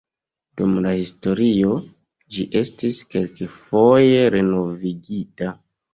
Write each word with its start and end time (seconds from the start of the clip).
Dum 0.61 0.71
la 0.85 0.93
historio 0.99 1.75
ĝi 2.37 2.45
estis 2.61 3.03
kelkfoje 3.15 4.25
renovigita. 4.37 5.53